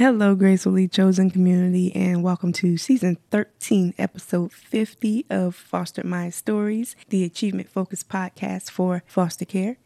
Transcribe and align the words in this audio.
Hello, 0.00 0.34
gracefully 0.34 0.88
chosen 0.88 1.28
community, 1.30 1.94
and 1.94 2.22
welcome 2.22 2.54
to 2.54 2.78
season 2.78 3.18
13, 3.30 3.92
episode 3.98 4.50
50 4.50 5.26
of 5.28 5.54
Fostered 5.54 6.06
My 6.06 6.30
Stories, 6.30 6.96
the 7.10 7.22
achievement 7.22 7.68
focused 7.68 8.08
podcast 8.08 8.70
for 8.70 9.02
foster 9.06 9.44
care, 9.44 9.76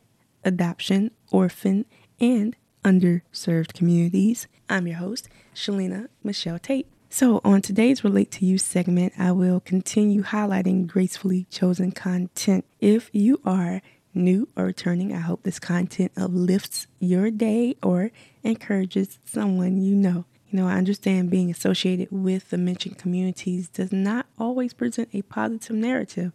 adoption, 0.45 1.11
orphan, 1.33 1.85
and 2.21 2.55
underserved 2.85 3.75
communities. 3.75 4.47
I'm 4.71 4.87
your 4.87 4.99
host, 4.99 5.29
Shalina 5.53 6.07
Michelle 6.23 6.61
Tate. 6.61 6.87
So, 7.11 7.41
on 7.43 7.61
today's 7.61 8.05
Relate 8.05 8.31
to 8.33 8.47
You 8.47 8.57
segment, 8.57 9.15
I 9.19 9.33
will 9.33 9.59
continue 9.59 10.23
highlighting 10.23 10.87
gracefully 10.87 11.49
chosen 11.51 11.91
content. 11.91 12.65
If 12.81 13.11
you 13.13 13.41
are 13.45 13.83
new 14.15 14.49
or 14.57 14.65
returning, 14.65 15.13
I 15.13 15.21
hope 15.21 15.43
this 15.43 15.59
content 15.59 16.13
uplifts 16.17 16.87
your 16.99 17.31
day 17.31 17.77
or 17.83 18.11
encourages 18.43 19.19
someone 19.25 19.83
you 19.83 19.95
know. 19.95 20.25
You 20.49 20.61
know, 20.61 20.69
I 20.69 20.75
understand 20.75 21.31
being 21.31 21.51
associated 21.51 22.09
with 22.11 22.51
the 22.51 22.59
mentioned 22.59 22.99
communities 22.99 23.69
does 23.69 23.93
not 23.93 24.27
always 24.39 24.73
present 24.73 25.09
a 25.13 25.23
positive 25.23 25.77
narrative. 25.77 26.33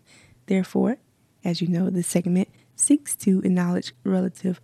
Therefore, 0.48 0.98
as 1.44 1.62
you 1.62 1.68
know, 1.68 1.90
this 1.90 2.08
segment 2.08 2.50
seeks 2.76 3.16
to 3.18 3.40
acknowledge 3.40 3.94
relative 4.03 4.59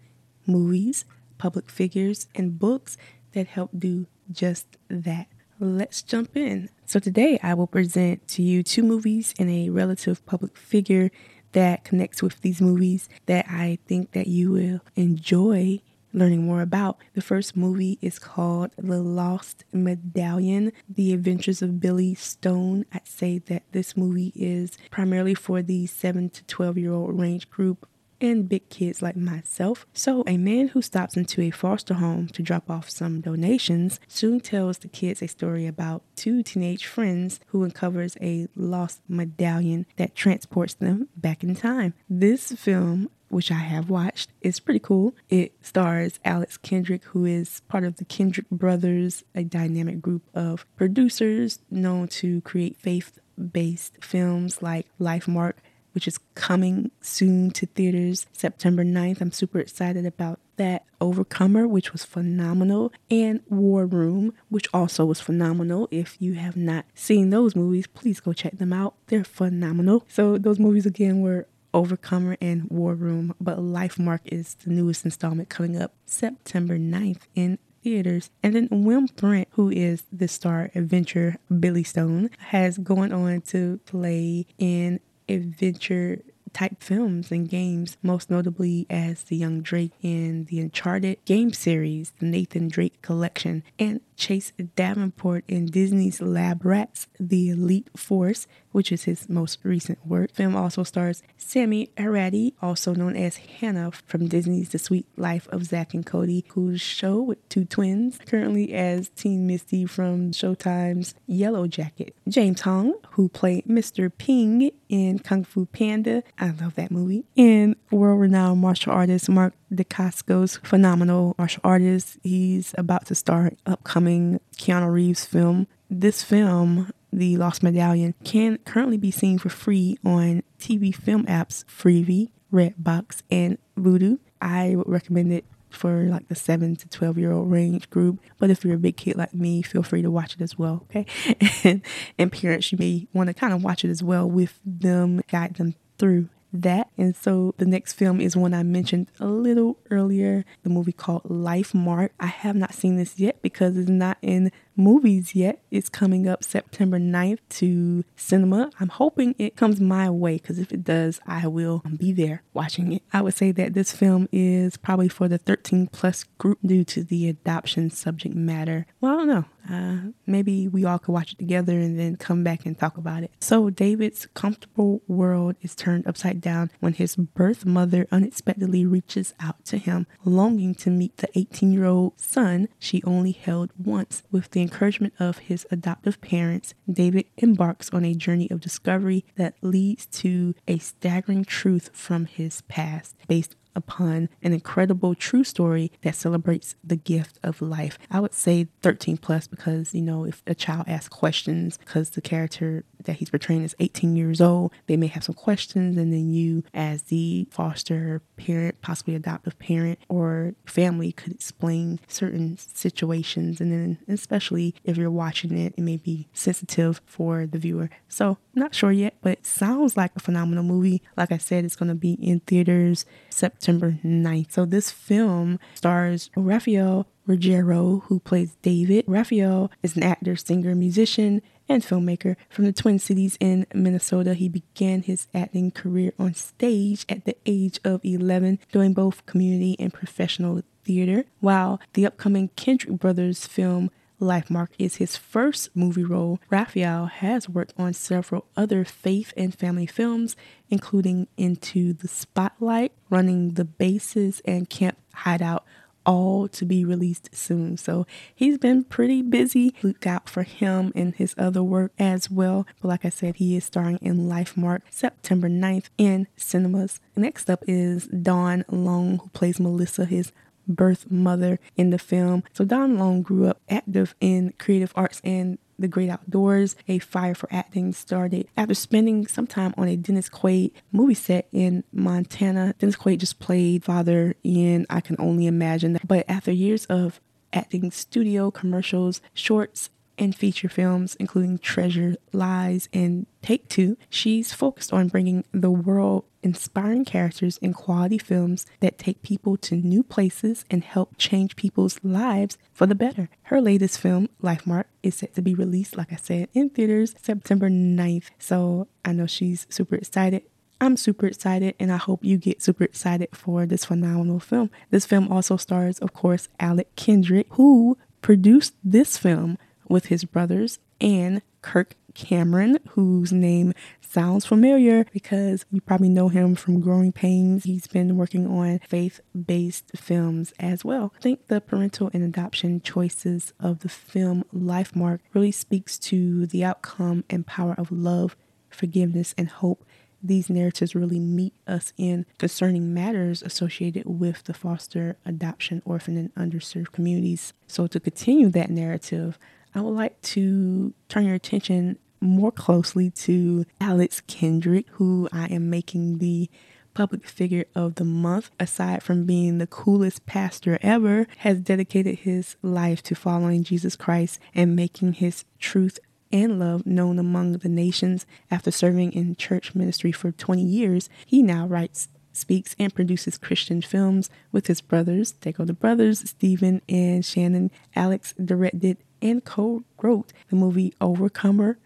movies, 0.45 1.05
public 1.37 1.69
figures, 1.69 2.27
and 2.35 2.59
books 2.59 2.97
that 3.31 3.47
help 3.47 3.71
do 3.77 4.07
just 4.31 4.67
that. 4.89 5.27
Let's 5.59 6.01
jump 6.01 6.35
in. 6.35 6.69
So, 6.85 6.99
today 6.99 7.39
I 7.41 7.53
will 7.53 7.67
present 7.67 8.27
to 8.29 8.41
you 8.43 8.61
two 8.61 8.83
movies 8.83 9.33
and 9.39 9.49
a 9.49 9.69
relative 9.69 10.25
public 10.25 10.57
figure 10.57 11.11
that 11.55 11.85
connects 11.85 12.21
with 12.21 12.41
these 12.41 12.61
movies 12.61 13.07
that 13.27 13.45
I 13.49 13.79
think 13.87 14.11
that 14.11 14.27
you 14.27 14.51
will 14.51 14.81
enjoy 14.97 15.81
learning 16.11 16.45
more 16.45 16.61
about. 16.61 16.97
The 17.13 17.21
first 17.21 17.55
movie 17.55 17.97
is 18.01 18.19
called 18.19 18.71
The 18.77 18.99
Lost 18.99 19.63
Medallion 19.71 20.73
The 20.89 21.13
Adventures 21.13 21.61
of 21.61 21.79
Billy 21.79 22.13
Stone. 22.13 22.85
I'd 22.93 23.07
say 23.07 23.39
that 23.39 23.63
this 23.71 23.95
movie 23.95 24.33
is 24.35 24.77
primarily 24.91 25.33
for 25.33 25.61
the 25.61 25.85
7 25.87 26.29
to 26.29 26.43
12 26.43 26.77
year 26.77 26.93
old 26.93 27.17
range 27.17 27.49
group 27.49 27.87
and 28.21 28.49
big 28.49 28.69
kids 28.69 29.01
like 29.01 29.15
myself. 29.15 29.85
So, 29.93 30.23
a 30.27 30.37
man 30.37 30.69
who 30.69 30.81
stops 30.81 31.17
into 31.17 31.41
a 31.41 31.51
foster 31.51 31.95
home 31.95 32.27
to 32.29 32.43
drop 32.43 32.69
off 32.69 32.89
some 32.89 33.21
donations 33.21 33.99
soon 34.07 34.39
tells 34.39 34.79
the 34.79 34.87
kids 34.87 35.21
a 35.21 35.27
story 35.27 35.67
about 35.67 36.03
two 36.15 36.43
teenage 36.43 36.85
friends 36.85 37.39
who 37.47 37.63
uncovers 37.63 38.17
a 38.21 38.47
lost 38.55 39.01
medallion 39.07 39.85
that 39.97 40.15
transports 40.15 40.73
them 40.73 41.09
back 41.15 41.43
in 41.43 41.55
time. 41.55 41.93
This 42.09 42.51
film 42.51 43.09
which 43.29 43.51
I 43.51 43.55
have 43.55 43.89
watched, 43.89 44.29
is 44.41 44.59
pretty 44.59 44.79
cool. 44.79 45.13
It 45.29 45.53
stars 45.61 46.19
Alex 46.23 46.57
Kendrick, 46.57 47.03
who 47.05 47.25
is 47.25 47.61
part 47.67 47.83
of 47.83 47.97
the 47.97 48.05
Kendrick 48.05 48.49
Brothers, 48.49 49.23
a 49.33 49.43
dynamic 49.43 50.01
group 50.01 50.23
of 50.33 50.65
producers 50.77 51.59
known 51.69 52.07
to 52.09 52.41
create 52.41 52.77
faith 52.77 53.19
based 53.51 53.97
films 54.01 54.61
like 54.61 54.87
Lifemark, 54.99 55.55
which 55.95 56.07
is 56.07 56.19
coming 56.35 56.91
soon 57.01 57.49
to 57.51 57.65
theaters 57.65 58.27
September 58.33 58.83
9th. 58.83 59.21
I'm 59.21 59.31
super 59.31 59.59
excited 59.59 60.05
about 60.05 60.39
that. 60.57 60.83
Overcomer, 61.01 61.67
which 61.67 61.91
was 61.91 62.03
phenomenal, 62.03 62.91
and 63.09 63.41
War 63.49 63.85
Room, 63.85 64.33
which 64.49 64.67
also 64.73 65.05
was 65.05 65.19
phenomenal. 65.19 65.87
If 65.91 66.17
you 66.19 66.33
have 66.33 66.57
not 66.57 66.85
seen 66.93 67.29
those 67.29 67.55
movies, 67.55 67.87
please 67.87 68.19
go 68.19 68.33
check 68.33 68.57
them 68.57 68.73
out. 68.73 68.95
They're 69.07 69.23
phenomenal. 69.23 70.05
So, 70.07 70.37
those 70.37 70.59
movies 70.59 70.85
again 70.85 71.21
were 71.21 71.47
Overcomer 71.73 72.37
and 72.41 72.69
War 72.69 72.95
Room, 72.95 73.35
but 73.39 73.59
Lifemark 73.59 74.21
is 74.25 74.55
the 74.55 74.71
newest 74.71 75.05
installment 75.05 75.49
coming 75.49 75.79
up 75.79 75.93
September 76.05 76.77
9th 76.77 77.23
in 77.35 77.59
theaters. 77.83 78.31
And 78.41 78.55
then 78.55 78.67
Will 78.71 79.05
Brent, 79.15 79.47
who 79.51 79.69
is 79.69 80.03
the 80.11 80.27
star 80.27 80.71
adventure 80.73 81.35
Billy 81.59 81.83
Stone, 81.83 82.31
has 82.37 82.77
gone 82.77 83.11
on 83.11 83.41
to 83.41 83.79
play 83.85 84.47
in 84.57 84.99
adventure 85.27 86.21
type 86.55 86.81
films 86.81 87.31
and 87.31 87.49
games, 87.49 87.97
most 88.01 88.29
notably 88.29 88.87
as 88.89 89.23
the 89.23 89.35
young 89.35 89.61
Drake 89.61 89.91
in 90.01 90.45
the 90.45 90.59
Uncharted 90.59 91.23
game 91.25 91.51
series, 91.51 92.13
the 92.19 92.25
Nathan 92.25 92.69
Drake 92.69 93.01
collection, 93.01 93.61
and 93.77 93.99
Chase 94.15 94.53
Davenport 94.75 95.43
in 95.47 95.67
Disney's 95.67 96.21
Lab 96.21 96.65
Rats, 96.65 97.07
The 97.19 97.49
Elite 97.49 97.89
Force, 97.97 98.47
which 98.71 98.91
is 98.91 99.05
his 99.05 99.29
most 99.29 99.59
recent 99.63 100.05
work. 100.05 100.33
Film 100.33 100.55
also 100.55 100.83
stars 100.83 101.23
Sammi 101.37 101.89
Hanratty, 101.97 102.53
also 102.61 102.93
known 102.93 103.15
as 103.15 103.37
Hannah 103.37 103.91
from 103.91 104.27
Disney's 104.27 104.69
The 104.69 104.79
Suite 104.79 105.07
Life 105.17 105.47
of 105.49 105.65
Zack 105.65 105.93
and 105.93 106.05
Cody, 106.05 106.43
whose 106.49 106.81
show 106.81 107.21
with 107.21 107.47
two 107.49 107.65
twins, 107.65 108.19
currently 108.25 108.73
as 108.73 109.09
Teen 109.09 109.47
Misty 109.47 109.85
from 109.85 110.31
Showtime's 110.31 111.15
Yellow 111.25 111.67
Jacket. 111.67 112.15
James 112.27 112.61
Hong, 112.61 112.95
who 113.11 113.29
played 113.29 113.65
Mr. 113.65 114.11
Ping 114.17 114.71
in 114.89 115.19
Kung 115.19 115.43
Fu 115.43 115.65
Panda. 115.65 116.23
I 116.37 116.47
love 116.51 116.75
that 116.75 116.91
movie. 116.91 117.25
And 117.37 117.75
world 117.91 118.19
renowned 118.19 118.61
martial 118.61 118.91
artist 118.93 119.29
Mark 119.29 119.53
Dacascos, 119.75 120.59
phenomenal 120.65 121.35
martial 121.37 121.61
artist. 121.63 122.17
He's 122.23 122.73
about 122.77 123.05
to 123.07 123.15
start 123.15 123.57
upcoming 123.65 124.39
Keanu 124.57 124.91
Reeves 124.91 125.25
film. 125.25 125.67
This 125.89 126.23
film, 126.23 126.91
The 127.11 127.37
Lost 127.37 127.63
Medallion, 127.63 128.13
can 128.23 128.57
currently 128.59 128.97
be 128.97 129.11
seen 129.11 129.37
for 129.37 129.49
free 129.49 129.97
on 130.03 130.43
TV 130.59 130.93
film 130.93 131.25
apps 131.25 131.63
Freevee, 131.65 132.29
Redbox, 132.51 133.21
and 133.29 133.57
Vudu. 133.77 134.19
I 134.41 134.75
would 134.75 134.89
recommend 134.89 135.31
it 135.31 135.45
for 135.69 136.03
like 136.03 136.27
the 136.27 136.35
7 136.35 136.75
to 136.77 136.87
12 136.87 137.17
year 137.17 137.31
old 137.31 137.51
range 137.51 137.89
group. 137.89 138.19
But 138.39 138.49
if 138.49 138.63
you're 138.63 138.75
a 138.75 138.79
big 138.79 138.97
kid 138.97 139.17
like 139.17 139.33
me, 139.33 139.61
feel 139.61 139.83
free 139.83 140.01
to 140.01 140.11
watch 140.11 140.35
it 140.35 140.41
as 140.41 140.57
well, 140.57 140.85
okay? 140.89 141.05
and, 141.63 141.81
and 142.17 142.31
parents, 142.31 142.71
you 142.71 142.77
may 142.77 143.07
want 143.13 143.27
to 143.27 143.33
kind 143.33 143.53
of 143.53 143.63
watch 143.63 143.83
it 143.83 143.89
as 143.89 144.01
well 144.01 144.29
with 144.29 144.59
them, 144.65 145.21
guide 145.29 145.55
them 145.55 145.75
through 145.97 146.29
that. 146.61 146.89
And 146.97 147.15
so 147.15 147.53
the 147.57 147.65
next 147.65 147.93
film 147.93 148.19
is 148.19 148.35
one 148.35 148.53
I 148.53 148.63
mentioned 148.63 149.07
a 149.19 149.27
little 149.27 149.77
earlier, 149.89 150.45
the 150.63 150.69
movie 150.69 150.91
called 150.91 151.23
Lifemark. 151.23 152.09
I 152.19 152.27
have 152.27 152.55
not 152.55 152.73
seen 152.73 152.97
this 152.97 153.19
yet 153.19 153.41
because 153.41 153.77
it's 153.77 153.89
not 153.89 154.17
in 154.21 154.51
movies 154.75 155.35
yet. 155.35 155.61
It's 155.71 155.89
coming 155.89 156.27
up 156.27 156.43
September 156.43 156.97
9th 156.97 157.39
to 157.49 158.03
cinema. 158.15 158.69
I'm 158.79 158.89
hoping 158.89 159.35
it 159.37 159.55
comes 159.55 159.79
my 159.79 160.09
way 160.09 160.37
because 160.37 160.59
if 160.59 160.71
it 160.71 160.83
does, 160.83 161.19
I 161.27 161.47
will 161.47 161.83
be 161.97 162.11
there 162.11 162.43
watching 162.53 162.91
it. 162.93 163.03
I 163.13 163.21
would 163.21 163.33
say 163.33 163.51
that 163.51 163.73
this 163.73 163.91
film 163.91 164.27
is 164.31 164.77
probably 164.77 165.09
for 165.09 165.27
the 165.27 165.37
13 165.37 165.87
plus 165.87 166.23
group 166.37 166.59
due 166.65 166.83
to 166.85 167.03
the 167.03 167.29
adoption 167.29 167.89
subject 167.89 168.35
matter. 168.35 168.85
Well, 169.01 169.13
I 169.13 169.17
don't 169.17 169.27
know. 169.27 169.45
Uh, 169.69 170.11
maybe 170.27 170.67
we 170.67 170.85
all 170.85 170.99
could 170.99 171.11
watch 171.11 171.33
it 171.33 171.39
together 171.39 171.79
and 171.79 171.99
then 171.99 172.15
come 172.17 172.43
back 172.43 172.65
and 172.65 172.77
talk 172.77 172.97
about 172.97 173.23
it. 173.23 173.31
So, 173.39 173.69
David's 173.69 174.27
comfortable 174.33 175.01
world 175.07 175.55
is 175.61 175.75
turned 175.75 176.05
upside 176.07 176.39
down 176.39 176.71
when 176.79 176.93
his 176.93 177.15
birth 177.15 177.65
mother 177.65 178.07
unexpectedly 178.11 178.85
reaches 178.85 179.33
out 179.39 179.65
to 179.65 179.77
him, 179.77 180.05
longing 180.23 180.75
to 180.75 180.89
meet 180.89 181.17
the 181.17 181.29
18 181.35 181.73
year 181.73 181.85
old 181.85 182.19
son 182.19 182.67
she 182.77 183.01
only 183.03 183.31
held 183.31 183.71
once 183.83 184.21
with 184.31 184.51
the 184.51 184.61
encouragement 184.65 185.13
of 185.19 185.37
his 185.39 185.65
adoptive 185.71 186.19
parents, 186.21 186.73
David 186.91 187.25
embarks 187.37 187.89
on 187.91 188.03
a 188.03 188.13
journey 188.13 188.49
of 188.51 188.59
discovery 188.59 189.23
that 189.35 189.55
leads 189.61 190.05
to 190.07 190.55
a 190.67 190.79
staggering 190.79 191.45
truth 191.45 191.89
from 191.93 192.25
his 192.25 192.61
past 192.61 193.15
based 193.27 193.55
upon 193.75 194.29
an 194.41 194.53
incredible 194.53 195.13
true 195.13 195.43
story 195.43 195.91
that 196.01 196.15
celebrates 196.15 196.75
the 196.83 196.95
gift 196.95 197.37
of 197.43 197.61
life. 197.61 197.99
I 198.09 198.19
would 198.19 198.33
say 198.33 198.67
13 198.81 199.17
plus 199.17 199.47
because, 199.47 199.93
you 199.93 200.01
know, 200.01 200.23
if 200.23 200.41
a 200.47 200.55
child 200.55 200.85
asks 200.87 201.09
questions, 201.09 201.77
because 201.77 202.11
the 202.11 202.21
character 202.21 202.85
that 203.05 203.17
he's 203.17 203.29
portraying 203.29 203.63
is 203.63 203.75
18 203.79 204.15
years 204.15 204.41
old, 204.41 204.71
they 204.87 204.97
may 204.97 205.07
have 205.07 205.23
some 205.23 205.35
questions, 205.35 205.97
and 205.97 206.11
then 206.11 206.31
you, 206.31 206.63
as 206.73 207.03
the 207.03 207.47
foster 207.51 208.21
parent, 208.37 208.81
possibly 208.81 209.15
adoptive 209.15 209.57
parent, 209.59 209.99
or 210.09 210.53
family, 210.65 211.11
could 211.11 211.33
explain 211.33 211.99
certain 212.07 212.57
situations. 212.57 213.59
And 213.61 213.71
then, 213.71 213.97
especially 214.07 214.75
if 214.83 214.97
you're 214.97 215.11
watching 215.11 215.57
it, 215.57 215.73
it 215.77 215.81
may 215.81 215.97
be 215.97 216.27
sensitive 216.33 217.01
for 217.05 217.45
the 217.45 217.57
viewer. 217.57 217.89
So, 218.07 218.37
not 218.53 218.75
sure 218.75 218.91
yet, 218.91 219.15
but 219.21 219.45
sounds 219.45 219.97
like 219.97 220.11
a 220.15 220.19
phenomenal 220.19 220.63
movie. 220.63 221.01
Like 221.17 221.31
I 221.31 221.37
said, 221.37 221.65
it's 221.65 221.75
going 221.75 221.89
to 221.89 221.95
be 221.95 222.13
in 222.13 222.39
theaters 222.41 223.05
September 223.29 223.99
9th. 224.03 224.51
So 224.51 224.65
this 224.65 224.91
film 224.91 225.59
stars 225.73 226.29
Raphael 226.35 227.07
Ruggero, 227.27 228.03
who 228.03 228.19
plays 228.19 228.55
David. 228.61 229.03
Rafael 229.07 229.71
is 229.83 229.95
an 229.95 230.03
actor, 230.03 230.35
singer, 230.35 230.75
musician, 230.75 231.41
and 231.67 231.83
filmmaker. 231.83 232.35
From 232.49 232.65
the 232.65 232.73
Twin 232.73 232.99
Cities 232.99 233.37
in 233.39 233.65
Minnesota, 233.73 234.33
he 234.33 234.49
began 234.49 235.01
his 235.01 235.27
acting 235.33 235.71
career 235.71 236.13
on 236.19 236.33
stage 236.33 237.05
at 237.09 237.25
the 237.25 237.35
age 237.45 237.79
of 237.83 238.03
11, 238.03 238.59
doing 238.71 238.93
both 238.93 239.25
community 239.25 239.75
and 239.79 239.93
professional 239.93 240.61
theater, 240.83 241.25
while 241.39 241.79
the 241.93 242.05
upcoming 242.05 242.49
Kendrick 242.55 242.99
Brothers 242.99 243.47
film 243.47 243.89
Lifemark 244.21 244.69
is 244.79 244.95
his 244.95 245.17
first 245.17 245.75
movie 245.75 246.03
role. 246.03 246.39
Raphael 246.49 247.07
has 247.07 247.49
worked 247.49 247.73
on 247.77 247.93
several 247.93 248.45
other 248.55 248.85
faith 248.85 249.33
and 249.35 249.53
family 249.53 249.85
films, 249.85 250.35
including 250.69 251.27
Into 251.37 251.93
the 251.93 252.07
Spotlight, 252.07 252.93
Running 253.09 253.55
the 253.55 253.65
Bases, 253.65 254.41
and 254.45 254.69
Camp 254.69 254.97
Hideout, 255.13 255.65
all 256.05 256.47
to 256.49 256.65
be 256.65 256.85
released 256.85 257.35
soon. 257.35 257.77
So 257.77 258.05
he's 258.33 258.57
been 258.57 258.83
pretty 258.83 259.21
busy. 259.21 259.73
Look 259.81 260.05
out 260.05 260.29
for 260.29 260.43
him 260.43 260.91
and 260.95 261.15
his 261.15 261.35
other 261.37 261.63
work 261.63 261.91
as 261.97 262.29
well. 262.29 262.67
But 262.81 262.89
like 262.89 263.05
I 263.05 263.09
said, 263.09 263.35
he 263.35 263.55
is 263.55 263.65
starring 263.65 263.99
in 264.01 264.27
Lifemark 264.29 264.81
September 264.89 265.49
9th 265.49 265.89
in 265.97 266.27
cinemas. 266.35 266.99
Next 267.15 267.49
up 267.49 267.63
is 267.67 268.07
Dawn 268.07 268.65
Long, 268.69 269.19
who 269.19 269.29
plays 269.29 269.59
Melissa, 269.59 270.05
his 270.05 270.31
birth 270.67 271.09
mother 271.11 271.59
in 271.75 271.89
the 271.89 271.99
film. 271.99 272.43
So 272.53 272.65
Dawn 272.65 272.97
Long 272.97 273.21
grew 273.21 273.47
up 273.47 273.61
active 273.69 274.15
in 274.19 274.53
creative 274.57 274.93
arts 274.95 275.21
and 275.23 275.57
the 275.77 275.87
great 275.87 276.09
outdoors. 276.09 276.75
A 276.87 276.99
fire 276.99 277.35
for 277.35 277.49
acting 277.51 277.93
started 277.93 278.47
after 278.57 278.73
spending 278.73 279.27
some 279.27 279.47
time 279.47 279.73
on 279.77 279.87
a 279.87 279.95
Dennis 279.95 280.29
Quaid 280.29 280.71
movie 280.91 281.13
set 281.13 281.47
in 281.51 281.83
Montana. 281.91 282.75
Dennis 282.79 282.95
Quaid 282.95 283.19
just 283.19 283.39
played 283.39 283.83
father 283.83 284.35
in 284.43 284.85
I 284.89 285.01
Can 285.01 285.15
Only 285.19 285.47
Imagine. 285.47 285.99
But 286.05 286.25
after 286.27 286.51
years 286.51 286.85
of 286.85 287.19
acting 287.53 287.89
studio 287.91 288.51
commercials, 288.51 289.21
shorts, 289.33 289.89
and 290.17 290.35
feature 290.35 290.69
films, 290.69 291.15
including 291.19 291.57
Treasure, 291.57 292.15
Lies, 292.31 292.89
and 292.93 293.25
Take 293.41 293.67
Two, 293.69 293.97
she's 294.09 294.53
focused 294.53 294.91
on 294.93 295.07
bringing 295.07 295.45
the 295.51 295.71
world 295.71 296.25
inspiring 296.41 297.03
characters 297.03 297.57
in 297.57 297.73
quality 297.73 298.19
films 298.19 298.67
that 298.79 298.99
take 298.99 299.23
people 299.23 299.57
to 299.57 299.75
new 299.75 300.03
places 300.03 300.63
and 300.69 300.83
help 300.83 301.17
change 301.17 301.55
people's 301.55 301.99
lives 302.03 302.57
for 302.71 302.85
the 302.85 302.93
better. 302.93 303.29
Her 303.43 303.59
latest 303.59 303.99
film, 303.99 304.29
Lifemark, 304.43 304.85
is 305.01 305.15
set 305.15 305.33
to 305.35 305.41
be 305.41 305.55
released, 305.55 305.97
like 305.97 306.13
I 306.13 306.17
said, 306.17 306.49
in 306.53 306.69
theaters 306.69 307.15
September 307.21 307.69
9th. 307.69 308.29
So 308.37 308.87
I 309.03 309.11
know 309.11 309.25
she's 309.25 309.65
super 309.69 309.95
excited. 309.95 310.43
I'm 310.79 310.97
super 310.97 311.25
excited, 311.25 311.73
and 311.79 311.91
I 311.91 311.97
hope 311.97 312.23
you 312.23 312.37
get 312.37 312.61
super 312.61 312.83
excited 312.83 313.29
for 313.33 313.65
this 313.65 313.85
phenomenal 313.85 314.39
film. 314.39 314.69
This 314.91 315.05
film 315.05 315.31
also 315.31 315.57
stars, 315.57 315.99
of 315.99 316.13
course, 316.13 316.47
Alec 316.59 316.95
Kendrick, 316.95 317.47
who 317.51 317.97
produced 318.21 318.75
this 318.83 319.17
film 319.17 319.57
with 319.87 320.07
his 320.07 320.25
brothers 320.25 320.79
and 320.99 321.41
Kirk 321.61 321.95
Cameron, 322.13 322.79
whose 322.89 323.31
name 323.31 323.73
sounds 323.99 324.45
familiar 324.45 325.05
because 325.11 325.65
you 325.69 325.81
probably 325.81 326.09
know 326.09 326.29
him 326.29 326.55
from 326.55 326.79
Growing 326.79 327.11
Pains. 327.11 327.65
He's 327.65 327.87
been 327.87 328.15
working 328.17 328.47
on 328.47 328.79
faith 328.87 329.19
based 329.33 329.91
films 329.95 330.53
as 330.59 330.85
well. 330.85 331.13
I 331.17 331.21
think 331.21 331.47
the 331.47 331.59
parental 331.59 332.09
and 332.13 332.23
adoption 332.23 332.81
choices 332.81 333.53
of 333.59 333.79
the 333.79 333.89
film 333.89 334.45
Lifemark 334.53 335.19
really 335.33 335.51
speaks 335.51 335.99
to 335.99 336.45
the 336.45 336.63
outcome 336.63 337.25
and 337.29 337.45
power 337.45 337.75
of 337.77 337.91
love, 337.91 338.35
forgiveness, 338.69 339.35
and 339.37 339.49
hope 339.49 339.85
these 340.23 340.49
narratives 340.49 340.95
really 340.95 341.19
meet 341.19 341.53
us 341.67 341.93
in 341.97 342.25
concerning 342.39 342.93
matters 342.93 343.43
associated 343.43 344.03
with 344.05 344.43
the 344.45 344.53
foster, 344.53 345.17
adoption, 345.25 345.81
orphan, 345.85 346.17
and 346.17 346.33
underserved 346.35 346.91
communities. 346.91 347.53
So, 347.67 347.85
to 347.87 347.99
continue 347.99 348.49
that 348.49 348.69
narrative, 348.69 349.37
I 349.75 349.81
would 349.81 349.93
like 349.93 350.21
to 350.21 350.93
turn 351.09 351.25
your 351.25 351.35
attention 351.35 351.99
more 352.21 352.51
closely 352.51 353.11
to 353.11 353.65
Alex 353.81 354.21
Kendrick, 354.21 354.87
who 354.91 355.27
I 355.33 355.47
am 355.47 355.69
making 355.69 356.19
the 356.19 356.49
public 356.93 357.27
figure 357.27 357.65
of 357.75 357.95
the 357.95 358.05
month, 358.05 358.51
aside 358.57 359.03
from 359.03 359.25
being 359.25 359.57
the 359.57 359.67
coolest 359.67 360.25
pastor 360.25 360.79
ever, 360.81 361.27
has 361.39 361.59
dedicated 361.59 362.19
his 362.19 362.55
life 362.61 363.03
to 363.03 363.15
following 363.15 363.65
Jesus 363.65 363.97
Christ 363.97 364.39
and 364.55 364.77
making 364.77 365.13
his 365.13 365.43
truth 365.59 365.99
and 366.31 366.57
love 366.57 366.85
known 366.85 367.19
among 367.19 367.57
the 367.57 367.67
nations. 367.69 368.25
After 368.49 368.71
serving 368.71 369.11
in 369.11 369.35
church 369.35 369.75
ministry 369.75 370.13
for 370.13 370.31
20 370.31 370.61
years, 370.63 371.09
he 371.25 371.43
now 371.43 371.67
writes, 371.67 372.07
speaks, 372.31 372.75
and 372.77 372.93
produces 372.93 373.37
Christian 373.37 373.81
films 373.81 374.29
with 374.51 374.67
his 374.67 374.81
brothers. 374.81 375.33
They 375.41 375.51
go 375.51 375.65
the 375.65 375.73
brothers, 375.73 376.29
Stephen 376.29 376.81
and 376.87 377.25
Shannon. 377.25 377.71
Alex 377.95 378.33
directed 378.33 378.97
and 379.25 379.43
co 379.43 379.83
wrote 380.01 380.31
the 380.49 380.55
movie 380.55 380.93
Overcomer, 381.01 381.79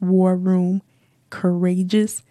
War 0.00 0.36
Room, 0.36 0.80
Courageous, 1.28 2.22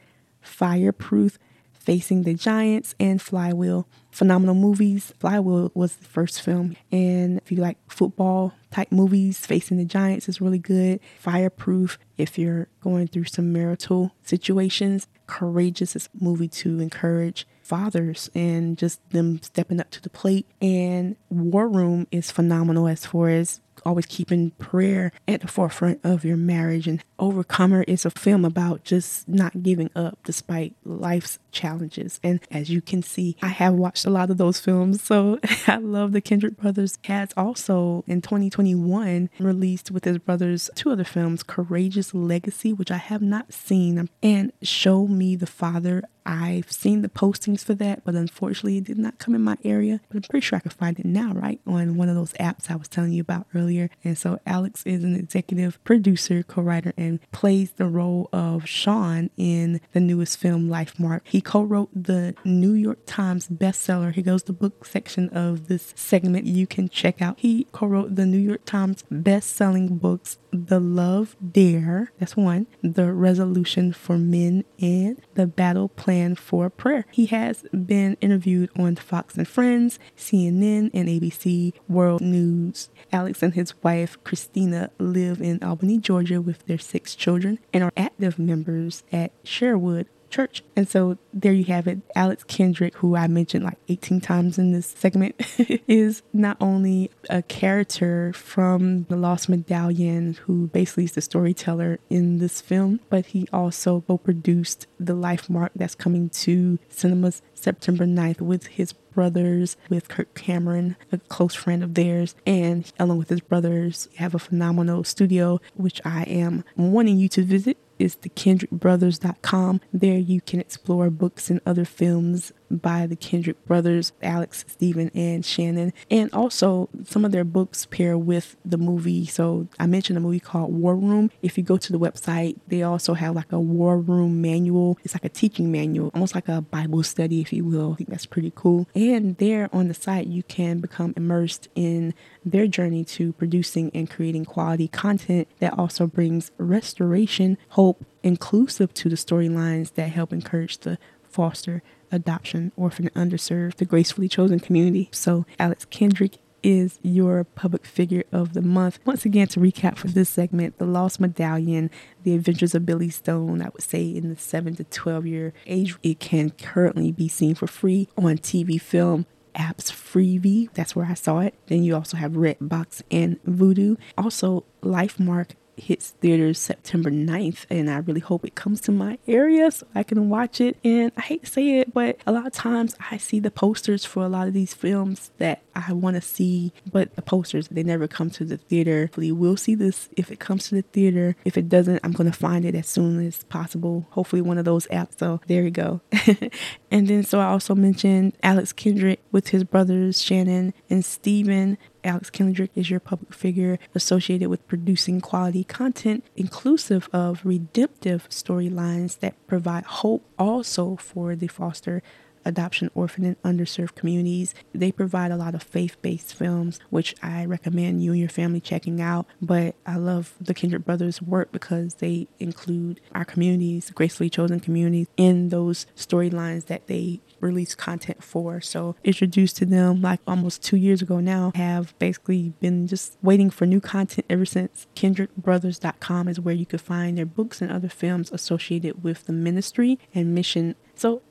Fireproof, 0.41 1.37
Facing 1.73 2.23
the 2.23 2.33
Giants, 2.33 2.95
and 2.97 3.21
Flywheel. 3.21 3.87
Phenomenal 4.13 4.55
movies. 4.55 5.11
Flywheel 5.19 5.71
was 5.73 5.95
the 5.95 6.05
first 6.05 6.41
film. 6.41 6.75
And 6.91 7.39
if 7.39 7.51
you 7.51 7.57
like 7.57 7.77
football 7.87 8.53
type 8.71 8.91
movies, 8.91 9.45
Facing 9.45 9.77
the 9.77 9.85
Giants 9.85 10.29
is 10.29 10.39
really 10.39 10.59
good. 10.59 10.99
Fireproof, 11.19 11.97
if 12.17 12.37
you're 12.37 12.67
going 12.79 13.07
through 13.07 13.25
some 13.25 13.51
marital 13.51 14.15
situations. 14.23 15.07
Courageous 15.25 15.95
is 15.95 16.09
a 16.13 16.23
movie 16.23 16.47
to 16.49 16.79
encourage 16.79 17.47
fathers 17.63 18.29
and 18.35 18.77
just 18.77 19.09
them 19.09 19.41
stepping 19.41 19.79
up 19.79 19.89
to 19.91 20.01
the 20.01 20.09
plate. 20.09 20.45
And 20.61 21.15
War 21.29 21.67
Room 21.67 22.07
is 22.11 22.29
phenomenal 22.29 22.87
as 22.87 23.05
far 23.05 23.29
as 23.29 23.61
always 23.85 24.05
keeping 24.05 24.51
prayer 24.51 25.11
at 25.27 25.41
the 25.41 25.47
forefront 25.47 25.99
of 26.03 26.23
your 26.23 26.37
marriage. 26.37 26.87
And 26.87 27.03
Overcomer 27.19 27.83
is 27.83 28.05
a 28.05 28.11
film 28.11 28.45
about 28.45 28.83
just 28.83 29.27
not 29.27 29.63
giving 29.63 29.89
up 29.95 30.19
despite 30.23 30.75
life's 30.83 31.39
challenges. 31.51 32.19
And 32.23 32.39
as 32.51 32.69
you 32.69 32.81
can 32.81 33.01
see, 33.01 33.35
I 33.41 33.47
have 33.47 33.73
watched 33.73 34.02
a 34.05 34.09
lot 34.09 34.29
of 34.29 34.37
those 34.37 34.59
films. 34.59 35.01
So 35.01 35.39
I 35.67 35.77
love 35.77 36.11
the 36.11 36.21
Kendrick 36.21 36.57
brothers. 36.57 36.97
Has 37.05 37.29
also 37.35 38.03
in 38.07 38.21
2021 38.21 39.29
released 39.39 39.91
with 39.91 40.05
his 40.05 40.17
brothers 40.17 40.69
two 40.75 40.91
other 40.91 41.03
films, 41.03 41.43
Courageous 41.43 42.13
Legacy, 42.13 42.73
which 42.73 42.91
I 42.91 42.97
have 42.97 43.21
not 43.21 43.53
seen, 43.53 44.09
and 44.21 44.51
Show 44.61 45.07
Me 45.07 45.35
the 45.35 45.47
Father. 45.47 46.03
I've 46.25 46.71
seen 46.71 47.01
the 47.01 47.09
postings 47.09 47.63
for 47.63 47.73
that, 47.75 48.03
but 48.03 48.15
unfortunately 48.15 48.77
it 48.77 48.85
did 48.85 48.97
not 48.97 49.19
come 49.19 49.35
in 49.35 49.41
my 49.41 49.57
area. 49.63 49.99
But 50.09 50.17
I'm 50.17 50.21
pretty 50.23 50.45
sure 50.45 50.57
I 50.57 50.61
can 50.61 50.71
find 50.71 50.97
it 50.99 51.05
now, 51.05 51.33
right? 51.33 51.59
On 51.65 51.97
one 51.97 52.09
of 52.09 52.15
those 52.15 52.33
apps 52.33 52.71
I 52.71 52.75
was 52.75 52.87
telling 52.87 53.11
you 53.11 53.21
about 53.21 53.47
earlier. 53.53 53.89
And 54.03 54.17
so 54.17 54.39
Alex 54.45 54.83
is 54.85 55.03
an 55.03 55.15
executive 55.15 55.83
producer, 55.83 56.43
co-writer, 56.43 56.93
and 56.97 57.19
plays 57.31 57.71
the 57.71 57.87
role 57.87 58.29
of 58.31 58.67
Sean 58.67 59.29
in 59.37 59.81
the 59.91 59.99
newest 59.99 60.37
film 60.37 60.69
Lifemark. 60.69 61.21
He 61.25 61.41
co-wrote 61.41 61.89
the 61.93 62.35
New 62.45 62.73
York 62.73 62.99
Times 63.05 63.47
bestseller. 63.47 64.13
He 64.13 64.21
goes 64.21 64.43
to 64.43 64.47
the 64.47 64.53
book 64.53 64.85
section 64.85 65.29
of 65.29 65.67
this 65.67 65.93
segment 65.95 66.45
you 66.45 66.67
can 66.67 66.87
check 66.89 67.21
out. 67.21 67.39
He 67.39 67.67
co-wrote 67.71 68.15
the 68.15 68.25
New 68.25 68.37
York 68.37 68.65
Times 68.65 69.03
best-selling 69.11 69.97
books 69.97 70.37
The 70.51 70.79
Love 70.79 71.35
Dare, 71.51 72.11
that's 72.19 72.37
one, 72.37 72.67
The 72.81 73.11
Resolution 73.11 73.91
for 73.91 74.17
Men, 74.17 74.63
and 74.79 75.21
The 75.33 75.47
Battle 75.47 75.89
Plan 75.89 76.12
for 76.35 76.69
Prayer. 76.69 77.05
He 77.11 77.25
has 77.27 77.63
been 77.71 78.17
interviewed 78.21 78.69
on 78.77 78.95
Fox 78.95 79.35
and 79.35 79.47
Friends, 79.47 79.97
CNN, 80.15 80.91
and 80.93 81.09
ABC 81.09 81.73
World 81.87 82.21
News. 82.21 82.89
Alex 83.11 83.41
and 83.41 83.53
his 83.55 83.73
wife 83.83 84.17
Christina 84.23 84.91
live 84.99 85.41
in 85.41 85.63
Albany, 85.63 85.97
Georgia 85.97 86.39
with 86.41 86.65
their 86.65 86.77
six 86.77 87.15
children 87.15 87.59
and 87.73 87.83
are 87.83 87.91
active 87.97 88.37
members 88.37 89.03
at 89.11 89.31
Sherwood 89.43 90.07
church. 90.33 90.63
And 90.75 90.87
so 90.87 91.17
there 91.31 91.53
you 91.53 91.65
have 91.65 91.87
it. 91.87 91.99
Alex 92.15 92.43
Kendrick, 92.43 92.95
who 92.95 93.15
I 93.15 93.27
mentioned 93.27 93.63
like 93.63 93.77
18 93.87 94.19
times 94.19 94.57
in 94.57 94.71
this 94.71 94.87
segment, 94.87 95.35
is 95.87 96.23
not 96.33 96.57
only 96.59 97.11
a 97.29 97.41
character 97.43 98.33
from 98.33 99.03
The 99.03 99.15
Lost 99.15 99.47
Medallion, 99.47 100.33
who 100.45 100.67
basically 100.67 101.05
is 101.05 101.13
the 101.13 101.21
storyteller 101.21 101.99
in 102.09 102.39
this 102.39 102.59
film, 102.61 102.99
but 103.09 103.27
he 103.27 103.47
also 103.53 104.01
co 104.07 104.17
produced 104.17 104.87
The 104.99 105.13
Lifemark 105.13 105.69
that's 105.75 105.95
coming 105.95 106.29
to 106.29 106.79
cinemas 106.89 107.41
September 107.53 108.05
9th 108.05 108.41
with 108.41 108.67
his 108.67 108.93
brothers, 109.13 109.77
with 109.89 110.09
Kirk 110.09 110.33
Cameron, 110.33 110.95
a 111.11 111.17
close 111.19 111.53
friend 111.53 111.83
of 111.83 111.93
theirs, 111.93 112.35
and 112.45 112.91
along 112.99 113.19
with 113.19 113.29
his 113.29 113.41
brothers, 113.41 114.09
have 114.17 114.33
a 114.33 114.39
phenomenal 114.39 115.03
studio, 115.03 115.61
which 115.75 116.01
I 116.03 116.23
am 116.23 116.63
wanting 116.75 117.17
you 117.17 117.29
to 117.29 117.43
visit 117.43 117.77
is 118.03 118.17
thekendrickbrothers.com. 118.17 119.81
There 119.93 120.17
you 120.17 120.41
can 120.41 120.59
explore 120.59 121.09
books 121.09 121.49
and 121.49 121.61
other 121.65 121.85
films 121.85 122.51
by 122.77 123.07
the 123.07 123.15
Kendrick 123.15 123.63
brothers, 123.65 124.13
Alex, 124.21 124.65
Stephen, 124.67 125.11
and 125.13 125.45
Shannon. 125.45 125.93
And 126.09 126.33
also, 126.33 126.89
some 127.05 127.25
of 127.25 127.31
their 127.31 127.43
books 127.43 127.85
pair 127.85 128.17
with 128.17 128.55
the 128.65 128.77
movie. 128.77 129.25
So 129.25 129.67
I 129.79 129.85
mentioned 129.85 130.17
a 130.17 130.21
movie 130.21 130.39
called 130.39 130.73
War 130.73 130.95
Room. 130.95 131.31
If 131.41 131.57
you 131.57 131.63
go 131.63 131.77
to 131.77 131.91
the 131.91 131.99
website, 131.99 132.57
they 132.67 132.83
also 132.83 133.13
have 133.13 133.35
like 133.35 133.51
a 133.51 133.59
War 133.59 133.97
Room 133.97 134.41
manual. 134.41 134.97
It's 135.03 135.15
like 135.15 135.25
a 135.25 135.29
teaching 135.29 135.71
manual, 135.71 136.11
almost 136.13 136.35
like 136.35 136.47
a 136.47 136.61
Bible 136.61 137.03
study, 137.03 137.41
if 137.41 137.53
you 137.53 137.65
will. 137.65 137.93
I 137.93 137.95
think 137.95 138.09
that's 138.09 138.25
pretty 138.25 138.51
cool. 138.55 138.87
And 138.95 139.37
there 139.37 139.69
on 139.73 139.87
the 139.87 139.93
site, 139.93 140.27
you 140.27 140.43
can 140.43 140.79
become 140.79 141.13
immersed 141.15 141.67
in 141.75 142.13
their 142.45 142.67
journey 142.67 143.03
to 143.05 143.33
producing 143.33 143.91
and 143.93 144.09
creating 144.09 144.45
quality 144.45 144.87
content 144.87 145.47
that 145.59 145.77
also 145.77 146.07
brings 146.07 146.51
restoration, 146.57 147.57
hope, 147.69 148.05
inclusive 148.23 148.93
to 148.93 149.09
the 149.09 149.15
storylines 149.15 149.93
that 149.95 150.09
help 150.09 150.31
encourage 150.31 150.79
the 150.79 150.97
foster, 151.23 151.81
adoption, 152.13 152.71
orphan, 152.77 153.09
and 153.13 153.31
underserved, 153.31 153.75
the 153.75 153.85
gracefully 153.85 154.29
chosen 154.29 154.59
community. 154.59 155.09
So, 155.11 155.45
Alex 155.59 155.85
Kendrick 155.85 156.37
is 156.63 156.97
your 157.03 157.43
public 157.43 157.85
figure 157.85 158.23
of 158.31 158.53
the 158.53 158.61
month. 158.61 158.99
Once 159.05 159.25
again, 159.25 159.47
to 159.47 159.59
recap 159.59 159.97
for 159.97 160.07
this 160.07 160.29
segment, 160.29 160.77
The 160.77 160.85
Lost 160.85 161.19
Medallion, 161.19 161.91
The 162.23 162.33
Adventures 162.35 162.73
of 162.73 162.85
Billy 162.85 163.09
Stone, 163.09 163.61
I 163.61 163.69
would 163.69 163.83
say 163.83 164.05
in 164.05 164.29
the 164.29 164.37
7 164.37 164.75
to 164.77 164.85
12 164.85 165.27
year 165.27 165.53
age, 165.65 165.95
it 166.01 166.19
can 166.19 166.51
currently 166.51 167.11
be 167.11 167.27
seen 167.27 167.53
for 167.53 167.67
free 167.67 168.07
on 168.17 168.37
TV 168.37 168.79
film 168.79 169.25
apps 169.53 169.91
Freevee 169.91 170.67
that's 170.73 170.95
where 170.95 171.05
i 171.05 171.13
saw 171.13 171.37
it 171.37 171.53
then 171.67 171.83
you 171.83 171.93
also 171.95 172.17
have 172.17 172.31
redbox 172.31 173.03
and 173.11 173.39
vudu 173.43 173.97
also 174.17 174.63
lifemark 174.81 175.51
hits 175.77 176.11
theaters 176.21 176.59
September 176.59 177.09
9th, 177.09 177.65
and 177.69 177.89
I 177.89 177.97
really 177.97 178.19
hope 178.19 178.45
it 178.45 178.55
comes 178.55 178.81
to 178.81 178.91
my 178.91 179.17
area 179.27 179.71
so 179.71 179.87
I 179.95 180.03
can 180.03 180.29
watch 180.29 180.61
it. 180.61 180.77
And 180.83 181.11
I 181.17 181.21
hate 181.21 181.45
to 181.45 181.49
say 181.51 181.79
it, 181.79 181.93
but 181.93 182.17
a 182.25 182.31
lot 182.31 182.47
of 182.47 182.53
times 182.53 182.95
I 183.11 183.17
see 183.17 183.39
the 183.39 183.51
posters 183.51 184.05
for 184.05 184.23
a 184.23 184.29
lot 184.29 184.47
of 184.47 184.53
these 184.53 184.73
films 184.73 185.31
that 185.37 185.63
I 185.75 185.93
want 185.93 186.15
to 186.15 186.21
see, 186.21 186.73
but 186.91 187.15
the 187.15 187.21
posters 187.21 187.67
they 187.69 187.83
never 187.83 188.07
come 188.07 188.29
to 188.31 188.45
the 188.45 188.57
theater. 188.57 189.07
Hopefully, 189.07 189.31
we'll 189.31 189.57
see 189.57 189.75
this 189.75 190.09
if 190.15 190.31
it 190.31 190.39
comes 190.39 190.69
to 190.69 190.75
the 190.75 190.81
theater. 190.81 191.35
If 191.45 191.57
it 191.57 191.69
doesn't, 191.69 191.99
I'm 192.03 192.11
gonna 192.11 192.31
find 192.31 192.65
it 192.65 192.75
as 192.75 192.87
soon 192.87 193.25
as 193.25 193.43
possible. 193.45 194.07
Hopefully, 194.11 194.41
one 194.41 194.57
of 194.57 194.65
those 194.65 194.87
apps. 194.87 195.19
So 195.19 195.41
there 195.47 195.63
you 195.63 195.71
go. 195.71 196.01
and 196.93 197.07
then, 197.07 197.23
so 197.23 197.39
I 197.39 197.45
also 197.45 197.73
mentioned 197.73 198.37
Alex 198.43 198.71
Kendrick 198.71 199.19
with 199.31 199.47
his 199.47 199.63
brothers 199.63 200.21
Shannon 200.21 200.75
and 200.91 201.03
Stephen. 201.03 201.79
Alex 202.03 202.29
Kendrick 202.29 202.69
is 202.75 202.91
your 202.91 202.99
public 202.99 203.33
figure 203.33 203.79
associated 203.95 204.47
with 204.47 204.67
producing 204.67 205.19
quality 205.19 205.63
content 205.63 206.23
inclusive 206.35 207.09
of 207.11 207.41
redemptive 207.43 208.29
storylines 208.29 209.17
that 209.21 209.33
provide 209.47 209.85
hope 209.85 210.23
also 210.37 210.95
for 210.97 211.35
the 211.35 211.47
foster 211.47 212.03
adoption, 212.45 212.89
orphan, 212.93 213.25
and 213.25 213.41
underserved 213.43 213.95
communities. 213.95 214.53
They 214.73 214.91
provide 214.91 215.31
a 215.31 215.37
lot 215.37 215.55
of 215.55 215.63
faith 215.63 216.01
based 216.01 216.33
films, 216.33 216.79
which 216.89 217.15
I 217.21 217.45
recommend 217.45 218.03
you 218.03 218.11
and 218.11 218.19
your 218.19 218.29
family 218.29 218.59
checking 218.59 219.01
out. 219.01 219.25
But 219.41 219.75
I 219.85 219.97
love 219.97 220.33
the 220.39 220.53
Kendrick 220.53 220.85
Brothers' 220.85 221.21
work 221.21 221.51
because 221.51 221.95
they 221.95 222.27
include 222.39 222.99
our 223.13 223.25
communities, 223.25 223.91
gracefully 223.91 224.29
chosen 224.29 224.59
communities, 224.59 225.07
in 225.17 225.49
those 225.49 225.85
storylines 225.95 226.65
that 226.65 226.87
they 226.87 227.21
release 227.39 227.75
content 227.75 228.23
for. 228.23 228.61
So 228.61 228.95
introduced 229.03 229.57
to 229.57 229.65
them 229.65 230.01
like 230.01 230.21
almost 230.25 230.63
two 230.63 230.77
years 230.77 231.01
ago 231.01 231.19
now, 231.19 231.51
have 231.55 231.97
basically 231.99 232.53
been 232.59 232.87
just 232.87 233.17
waiting 233.21 233.49
for 233.49 233.65
new 233.65 233.81
content 233.81 234.25
ever 234.29 234.45
since. 234.45 234.87
KendrickBrothers.com 234.95 236.27
is 236.27 236.39
where 236.39 236.55
you 236.55 236.65
can 236.65 236.79
find 236.79 237.17
their 237.17 237.25
books 237.25 237.61
and 237.61 237.71
other 237.71 237.89
films 237.89 238.31
associated 238.31 239.03
with 239.03 239.25
the 239.25 239.33
ministry 239.33 239.99
and 240.13 240.33
mission. 240.33 240.75
So 240.95 241.21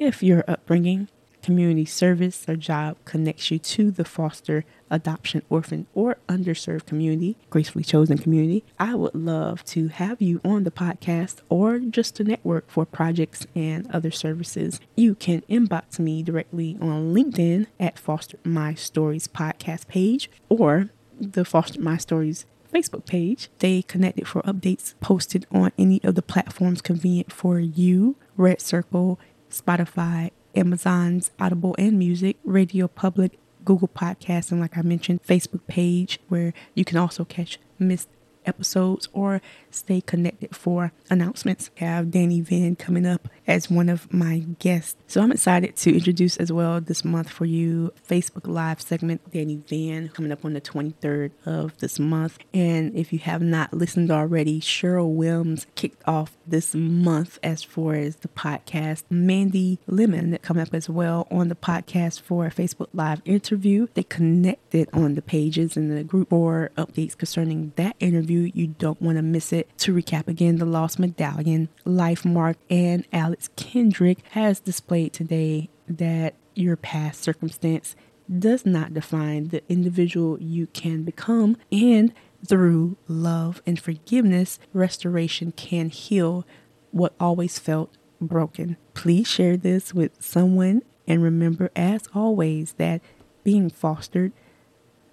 if 0.00 0.22
your 0.22 0.42
upbringing, 0.48 1.08
community 1.42 1.84
service, 1.84 2.46
or 2.48 2.56
job 2.56 2.96
connects 3.04 3.50
you 3.50 3.58
to 3.58 3.90
the 3.90 4.04
foster, 4.04 4.64
adoption, 4.90 5.42
orphan, 5.50 5.86
or 5.94 6.16
underserved 6.26 6.86
community, 6.86 7.36
gracefully 7.50 7.84
chosen 7.84 8.16
community, 8.16 8.64
I 8.78 8.94
would 8.94 9.14
love 9.14 9.62
to 9.66 9.88
have 9.88 10.22
you 10.22 10.40
on 10.42 10.64
the 10.64 10.70
podcast 10.70 11.40
or 11.50 11.78
just 11.78 12.16
to 12.16 12.24
network 12.24 12.70
for 12.70 12.86
projects 12.86 13.46
and 13.54 13.90
other 13.90 14.10
services. 14.10 14.80
You 14.96 15.14
can 15.14 15.42
inbox 15.42 15.98
me 15.98 16.22
directly 16.22 16.78
on 16.80 17.14
LinkedIn 17.14 17.66
at 17.78 17.98
Foster 17.98 18.38
My 18.42 18.72
Stories 18.74 19.28
podcast 19.28 19.86
page 19.86 20.30
or 20.48 20.88
the 21.20 21.44
Foster 21.44 21.80
My 21.80 21.98
Stories 21.98 22.46
Facebook 22.72 23.04
page. 23.04 23.50
Stay 23.58 23.82
connected 23.82 24.26
for 24.26 24.42
updates 24.42 24.94
posted 25.00 25.46
on 25.50 25.72
any 25.76 26.00
of 26.04 26.14
the 26.14 26.22
platforms 26.22 26.80
convenient 26.80 27.32
for 27.32 27.58
you. 27.58 28.16
Red 28.36 28.60
Circle, 28.60 29.18
Spotify, 29.50 30.30
Amazon's 30.54 31.30
Audible 31.38 31.74
and 31.78 31.98
Music, 31.98 32.36
Radio 32.44 32.88
Public, 32.88 33.38
Google 33.64 33.88
Podcasts, 33.88 34.50
and 34.50 34.60
like 34.60 34.76
I 34.76 34.82
mentioned, 34.82 35.22
Facebook 35.22 35.66
page 35.66 36.18
where 36.28 36.52
you 36.74 36.84
can 36.84 36.96
also 36.96 37.24
catch 37.24 37.58
missed 37.78 38.08
episodes 38.46 39.08
or 39.12 39.42
stay 39.70 40.00
connected 40.00 40.56
for 40.56 40.92
announcements. 41.08 41.70
I 41.80 41.84
have 41.84 42.10
Danny 42.10 42.40
Van 42.40 42.76
coming 42.76 43.06
up 43.06 43.28
as 43.50 43.68
one 43.68 43.88
of 43.88 44.10
my 44.12 44.38
guests. 44.60 44.94
So 45.08 45.20
I'm 45.20 45.32
excited 45.32 45.74
to 45.74 45.92
introduce 45.92 46.36
as 46.36 46.52
well 46.52 46.80
this 46.80 47.04
month 47.04 47.28
for 47.28 47.44
you 47.44 47.92
Facebook 48.08 48.46
Live 48.46 48.80
segment, 48.80 49.28
Danny 49.32 49.56
Van, 49.68 50.08
coming 50.10 50.30
up 50.30 50.44
on 50.44 50.52
the 50.52 50.60
23rd 50.60 51.32
of 51.44 51.76
this 51.78 51.98
month. 51.98 52.38
And 52.54 52.94
if 52.94 53.12
you 53.12 53.18
have 53.18 53.42
not 53.42 53.74
listened 53.74 54.12
already, 54.12 54.60
Cheryl 54.60 55.12
Williams 55.12 55.66
kicked 55.74 56.06
off 56.06 56.36
this 56.46 56.76
month 56.76 57.40
as 57.42 57.64
far 57.64 57.94
as 57.94 58.16
the 58.16 58.28
podcast. 58.28 59.02
Mandy 59.10 59.80
Lemon 59.88 60.38
coming 60.42 60.62
up 60.62 60.72
as 60.72 60.88
well 60.88 61.26
on 61.28 61.48
the 61.48 61.56
podcast 61.56 62.20
for 62.20 62.46
a 62.46 62.50
Facebook 62.52 62.88
Live 62.94 63.20
interview. 63.24 63.88
They 63.94 64.04
connected 64.04 64.88
on 64.92 65.16
the 65.16 65.22
pages 65.22 65.76
in 65.76 65.92
the 65.92 66.04
group 66.04 66.30
for 66.30 66.70
updates 66.78 67.18
concerning 67.18 67.72
that 67.74 67.96
interview. 67.98 68.52
You 68.54 68.68
don't 68.68 69.02
want 69.02 69.16
to 69.18 69.22
miss 69.22 69.52
it. 69.52 69.76
To 69.78 69.92
recap 69.92 70.28
again, 70.28 70.58
the 70.58 70.64
Lost 70.64 71.00
Medallion, 71.00 71.68
Lifemark, 71.84 72.54
and 72.68 73.04
Alex 73.12 73.39
Kendrick 73.48 74.18
has 74.30 74.60
displayed 74.60 75.12
today 75.12 75.70
that 75.88 76.34
your 76.54 76.76
past 76.76 77.22
circumstance 77.22 77.96
does 78.38 78.64
not 78.64 78.94
define 78.94 79.48
the 79.48 79.62
individual 79.68 80.40
you 80.40 80.66
can 80.68 81.02
become 81.02 81.56
and 81.72 82.12
through 82.46 82.96
love 83.06 83.62
and 83.66 83.78
forgiveness, 83.78 84.58
restoration 84.72 85.52
can 85.52 85.90
heal 85.90 86.46
what 86.90 87.14
always 87.20 87.58
felt 87.58 87.96
broken. 88.20 88.76
Please 88.94 89.26
share 89.26 89.56
this 89.56 89.94
with 89.94 90.22
someone 90.22 90.82
and 91.06 91.22
remember, 91.22 91.70
as 91.74 92.02
always, 92.14 92.74
that 92.74 93.00
being 93.44 93.70
fostered, 93.70 94.32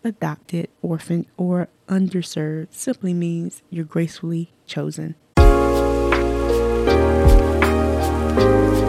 adopted, 0.04 0.70
orphaned, 0.82 1.26
or 1.38 1.70
underserved 1.88 2.68
simply 2.72 3.14
means 3.14 3.62
you're 3.70 3.86
gracefully 3.86 4.52
chosen. 4.66 5.16
Thank 8.38 8.82
you. 8.82 8.87